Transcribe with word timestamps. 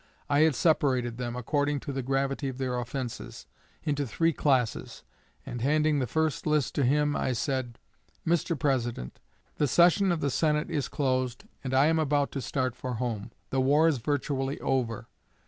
I 0.31 0.39
had 0.39 0.55
separated 0.55 1.17
them, 1.19 1.35
according 1.35 1.79
to 1.81 1.93
the 1.93 2.01
gravity 2.01 2.47
of 2.49 2.57
their 2.57 2.79
offenses, 2.79 3.45
into 3.83 4.07
three 4.07 4.33
classes; 4.33 5.03
and 5.45 5.61
handing 5.61 5.99
the 5.99 6.07
first 6.07 6.47
list 6.47 6.73
to 6.73 6.83
him, 6.83 7.15
I 7.15 7.33
said, 7.33 7.77
'Mr. 8.27 8.57
President, 8.57 9.19
the 9.57 9.67
session 9.67 10.11
of 10.11 10.19
the 10.19 10.31
Senate 10.31 10.71
is 10.71 10.87
closed, 10.87 11.43
and 11.63 11.71
I 11.71 11.85
am 11.85 11.99
about 11.99 12.31
to 12.31 12.41
start 12.41 12.75
for 12.75 12.95
home. 12.95 13.31
The 13.51 13.61
war 13.61 13.87
is 13.87 13.99
virtually 13.99 14.59
over. 14.61 15.07